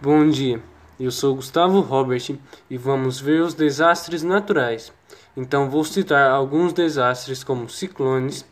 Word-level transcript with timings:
Bom 0.00 0.28
dia, 0.28 0.62
eu 1.00 1.10
sou 1.10 1.34
Gustavo 1.34 1.80
Robert 1.80 2.22
e 2.70 2.78
vamos 2.78 3.18
ver 3.18 3.42
os 3.42 3.52
desastres 3.52 4.22
naturais. 4.22 4.92
Então 5.36 5.68
vou 5.68 5.82
citar 5.82 6.30
alguns 6.30 6.72
desastres 6.72 7.42
como 7.42 7.68
ciclones, 7.68 8.46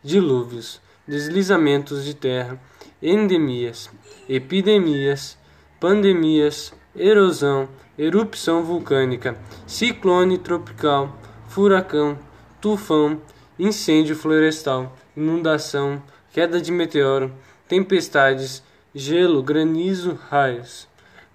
dilúvios, 0.00 0.80
deslizamentos 1.04 2.04
de 2.04 2.14
terra, 2.14 2.56
endemias, 3.02 3.90
epidemias, 4.28 5.36
pandemias, 5.80 6.72
erosão, 6.94 7.68
erupção 7.98 8.62
vulcânica, 8.62 9.36
ciclone 9.66 10.38
tropical, 10.38 11.18
furacão, 11.48 12.16
tufão, 12.60 13.20
incêndio 13.58 14.14
florestal, 14.14 14.96
inundação, 15.16 16.00
queda 16.32 16.60
de 16.60 16.70
meteoro, 16.70 17.32
tempestades, 17.66 18.62
gelo, 18.94 19.42
granizo, 19.42 20.16
raios 20.30 20.91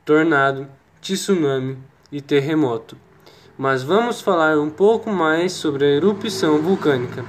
tornado, 0.08 0.66
tsunami 1.02 1.78
e 2.10 2.22
terremoto. 2.22 2.96
Mas 3.58 3.84
vamos 3.84 4.22
falar 4.22 4.58
um 4.58 4.70
pouco 4.70 5.12
mais 5.12 5.52
sobre 5.52 5.84
a 5.84 5.90
erupção 5.90 6.62
vulcânica. 6.62 7.26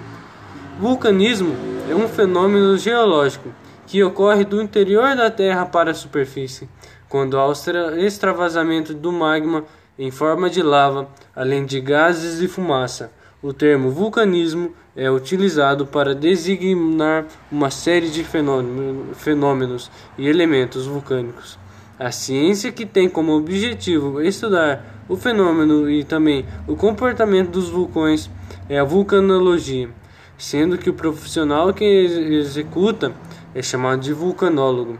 Vulcanismo 0.78 1.56
é 1.90 1.94
um 1.96 2.06
fenômeno 2.06 2.78
geológico 2.78 3.48
que 3.84 4.00
ocorre 4.04 4.44
do 4.44 4.62
interior 4.62 5.16
da 5.16 5.28
Terra 5.28 5.66
para 5.66 5.90
a 5.90 5.94
superfície, 5.94 6.68
quando 7.08 7.36
há 7.36 7.48
o 7.48 7.52
extravasamento 7.98 8.94
do 8.94 9.10
magma 9.10 9.64
em 9.98 10.12
forma 10.12 10.48
de 10.48 10.62
lava, 10.62 11.08
além 11.34 11.66
de 11.66 11.80
gases 11.80 12.40
e 12.40 12.46
fumaça. 12.46 13.10
O 13.42 13.52
termo 13.52 13.90
vulcanismo 13.90 14.72
é 14.94 15.10
utilizado 15.10 15.84
para 15.84 16.14
designar 16.14 17.26
uma 17.50 17.72
série 17.72 18.08
de 18.08 18.22
fenômenos 18.22 19.90
e 20.16 20.28
elementos 20.28 20.86
vulcânicos. 20.86 21.58
A 21.98 22.12
ciência 22.12 22.70
que 22.70 22.86
tem 22.86 23.08
como 23.08 23.32
objetivo 23.32 24.22
estudar 24.22 25.02
o 25.08 25.16
fenômeno 25.16 25.90
e 25.90 26.04
também 26.04 26.46
o 26.68 26.76
comportamento 26.76 27.50
dos 27.50 27.70
vulcões 27.70 28.30
é 28.68 28.78
a 28.78 28.84
vulcanologia, 28.84 29.90
sendo 30.36 30.78
que 30.78 30.88
o 30.88 30.94
profissional 30.94 31.74
que 31.74 31.84
executa 31.84 33.12
é 33.52 33.60
chamado 33.60 34.00
de 34.00 34.12
vulcanólogo. 34.12 34.96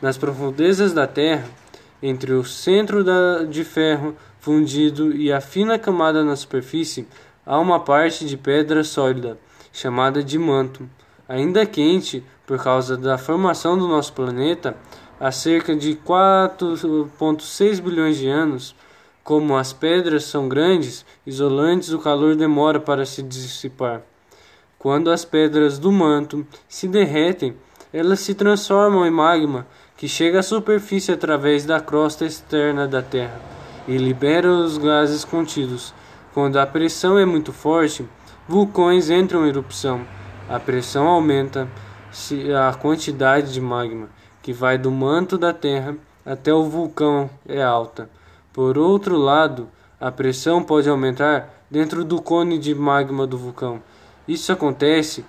Nas 0.00 0.16
profundezas 0.16 0.94
da 0.94 1.06
Terra, 1.06 1.44
entre 2.02 2.32
o 2.32 2.42
centro 2.42 3.04
da, 3.04 3.44
de 3.44 3.62
ferro 3.62 4.16
fundido 4.40 5.14
e 5.14 5.30
a 5.30 5.42
fina 5.42 5.78
camada 5.78 6.24
na 6.24 6.34
superfície, 6.34 7.06
há 7.44 7.58
uma 7.58 7.80
parte 7.80 8.24
de 8.24 8.38
pedra 8.38 8.82
sólida, 8.82 9.38
chamada 9.70 10.24
de 10.24 10.38
manto. 10.38 10.88
Ainda 11.28 11.66
quente 11.66 12.24
por 12.46 12.56
causa 12.62 12.96
da 12.96 13.18
formação 13.18 13.76
do 13.76 13.86
nosso 13.86 14.14
planeta, 14.14 14.74
há 15.20 15.32
cerca 15.32 15.74
de 15.74 15.94
4,6 15.94 17.80
bilhões 17.80 18.16
de 18.18 18.28
anos. 18.28 18.74
Como 19.24 19.56
as 19.56 19.72
pedras 19.72 20.24
são 20.24 20.48
grandes, 20.48 21.04
isolantes, 21.26 21.92
o 21.92 21.98
calor 21.98 22.34
demora 22.34 22.80
para 22.80 23.04
se 23.04 23.22
dissipar. 23.22 24.02
Quando 24.78 25.10
as 25.10 25.24
pedras 25.24 25.78
do 25.78 25.92
manto 25.92 26.46
se 26.68 26.88
derretem, 26.88 27.54
elas 27.92 28.20
se 28.20 28.34
transformam 28.34 29.06
em 29.06 29.10
magma 29.10 29.66
que 29.96 30.08
chega 30.08 30.38
à 30.38 30.42
superfície 30.42 31.12
através 31.12 31.64
da 31.66 31.80
crosta 31.80 32.24
externa 32.24 32.86
da 32.86 33.02
Terra 33.02 33.40
e 33.86 33.96
libera 33.96 34.50
os 34.50 34.78
gases 34.78 35.24
contidos. 35.24 35.92
Quando 36.32 36.58
a 36.58 36.66
pressão 36.66 37.18
é 37.18 37.24
muito 37.24 37.52
forte, 37.52 38.06
vulcões 38.46 39.10
entram 39.10 39.44
em 39.44 39.48
erupção. 39.48 40.06
A 40.48 40.60
pressão 40.60 41.06
aumenta 41.06 41.68
a 42.68 42.74
quantidade 42.74 43.52
de 43.52 43.60
magma 43.60 44.08
que 44.48 44.52
vai 44.54 44.78
do 44.78 44.90
manto 44.90 45.36
da 45.36 45.52
Terra 45.52 45.94
até 46.24 46.54
o 46.54 46.64
vulcão 46.64 47.28
é 47.46 47.62
alta. 47.62 48.08
Por 48.50 48.78
outro 48.78 49.14
lado, 49.14 49.68
a 50.00 50.10
pressão 50.10 50.64
pode 50.64 50.88
aumentar 50.88 51.66
dentro 51.70 52.02
do 52.02 52.22
cone 52.22 52.58
de 52.58 52.74
magma 52.74 53.26
do 53.26 53.36
vulcão. 53.36 53.82
Isso 54.26 54.50
acontece 54.50 55.22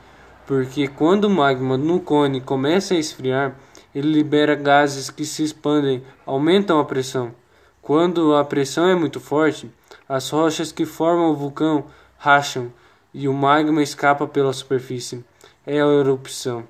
porque 0.48 0.88
quando 0.88 1.26
o 1.26 1.30
magma 1.30 1.78
no 1.78 2.00
cone 2.00 2.40
começa 2.40 2.94
a 2.94 2.98
esfriar, 2.98 3.58
ele 3.94 4.10
libera 4.10 4.56
gases 4.56 5.10
que 5.10 5.26
se 5.26 5.44
expandem, 5.44 6.02
aumentam 6.26 6.80
a 6.80 6.86
pressão. 6.86 7.34
Quando 7.82 8.34
a 8.38 8.46
pressão 8.46 8.88
é 8.88 8.96
muito 8.96 9.20
forte, 9.20 9.70
as 10.08 10.30
rochas 10.30 10.72
que 10.72 10.86
formam 10.86 11.32
o 11.32 11.36
vulcão 11.36 11.84
racham 12.18 12.72
e 13.14 13.28
o 13.28 13.34
magma 13.34 13.84
escapa 13.84 14.26
pela 14.26 14.54
superfície. 14.54 15.26
É 15.68 15.82
a 15.82 15.86
erupção. 15.88 16.64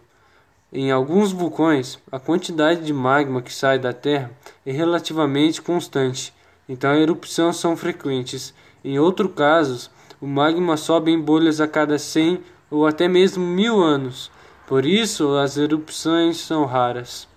Em 0.71 0.91
alguns 0.91 1.31
vulcões, 1.31 1.97
a 2.11 2.19
quantidade 2.19 2.85
de 2.85 2.93
magma 2.93 3.41
que 3.41 3.51
sai 3.51 3.79
da 3.79 3.91
Terra 3.91 4.29
é 4.63 4.71
relativamente 4.71 5.61
constante, 5.61 6.33
então 6.67 6.93
erupções 6.93 7.55
são 7.55 7.75
frequentes. 7.75 8.53
Em 8.83 8.99
outros 8.99 9.33
casos, 9.33 9.89
o 10.21 10.27
magma 10.27 10.77
sobe 10.77 11.11
em 11.11 11.19
bolhas 11.19 11.61
a 11.61 11.67
cada 11.67 11.97
100 11.97 12.43
ou 12.69 12.85
até 12.85 13.07
mesmo 13.07 13.43
mil 13.43 13.81
anos. 13.81 14.29
Por 14.67 14.85
isso, 14.85 15.35
as 15.37 15.57
erupções 15.57 16.37
são 16.37 16.65
raras. 16.65 17.28